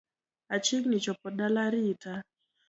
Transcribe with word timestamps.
Achiegni 0.55 0.97
chopo 1.03 1.27
dala 1.37 1.63
rita 1.73 2.13